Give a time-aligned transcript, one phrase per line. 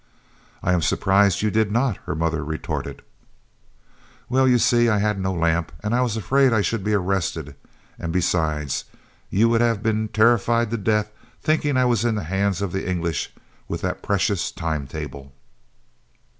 [0.63, 3.03] "I am surprised you did not," her mother retorted.
[4.29, 7.53] "Well, you see, I had no lamp and I was afraid I should be arrested,
[7.99, 8.85] and besides,
[9.29, 12.89] you would have been terrified to death, thinking I was in the hands of the
[12.89, 13.31] English
[13.67, 15.33] with that precious time table."